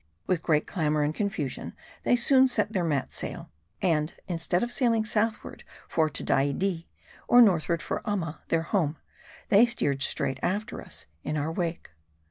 With 0.25 0.41
great 0.41 0.65
clamor 0.65 1.03
and 1.03 1.13
eonfusion 1.13 1.73
they 2.01 2.15
soon 2.15 2.47
set 2.47 2.73
their 2.73 2.83
mat 2.83 3.13
sail; 3.13 3.51
and 3.83 4.11
instead 4.27 4.63
of 4.63 4.71
sailing 4.71 5.05
southward 5.05 5.63
for 5.87 6.09
Tedaidee, 6.09 6.87
or 7.27 7.39
northward 7.39 7.83
for 7.83 8.01
Amma 8.03 8.41
their 8.47 8.63
home, 8.63 8.97
they 9.49 9.67
steered 9.67 10.01
straight 10.01 10.39
after 10.41 10.81
us, 10.81 11.05
in 11.23 11.37
our 11.37 11.51
wake. 11.51 11.91